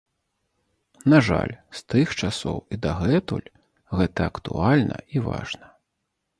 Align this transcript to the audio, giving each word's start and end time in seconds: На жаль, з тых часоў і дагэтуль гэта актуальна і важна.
На 1.13 1.19
жаль, 1.27 1.53
з 1.81 1.83
тых 1.95 2.15
часоў 2.21 2.57
і 2.75 2.81
дагэтуль 2.87 3.47
гэта 4.01 4.19
актуальна 4.33 4.97
і 5.17 5.27
важна. 5.31 5.67